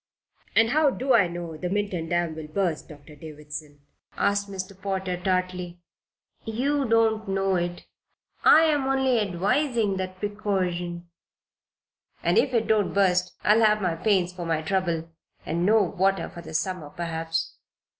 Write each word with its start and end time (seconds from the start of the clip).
"And 0.55 0.71
how 0.71 0.89
do 0.89 1.13
I 1.13 1.27
know 1.27 1.57
the 1.57 1.69
Minturn 1.69 2.09
dam 2.09 2.33
will 2.33 2.47
burst, 2.47 2.89
Dr. 2.89 3.15
Davison?" 3.15 3.81
asked 4.17 4.49
Mr. 4.49 4.73
Potter, 4.81 5.15
tartly. 5.15 5.79
"You 6.43 6.89
don't 6.89 7.27
know 7.29 7.55
it. 7.55 7.85
I'm 8.43 8.85
only 8.87 9.19
advising 9.19 9.97
that 9.97 10.17
precaution." 10.17 11.07
"And 12.23 12.39
if 12.39 12.51
it 12.51 12.65
don't 12.65 12.95
burst 12.95 13.33
I'll 13.43 13.63
have 13.63 13.79
my 13.79 13.93
pains 13.93 14.33
for 14.33 14.43
my 14.47 14.63
trouble 14.63 15.11
and 15.45 15.67
no 15.67 15.83
water 15.83 16.29
for 16.29 16.41
the 16.41 16.55
summer, 16.55 16.89
perhaps. 16.89 17.57